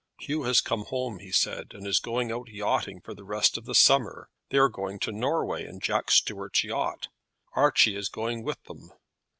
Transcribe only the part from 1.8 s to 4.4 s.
is going out yachting for the rest of the summer.